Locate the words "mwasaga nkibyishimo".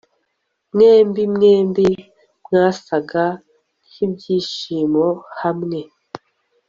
2.45-5.07